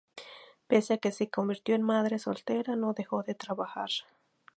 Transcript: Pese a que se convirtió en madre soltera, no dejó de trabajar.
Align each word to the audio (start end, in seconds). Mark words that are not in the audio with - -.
Pese 0.69 0.91
a 0.95 0.97
que 0.97 1.11
se 1.11 1.29
convirtió 1.29 1.75
en 1.75 1.83
madre 1.83 2.17
soltera, 2.17 2.75
no 2.75 2.93
dejó 2.93 3.21
de 3.21 3.35
trabajar. 3.35 3.91